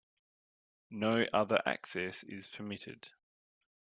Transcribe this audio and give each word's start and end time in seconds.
No 0.89 1.27
other 1.31 1.61
access 1.63 2.23
is 2.23 2.47
permitted. 2.47 3.07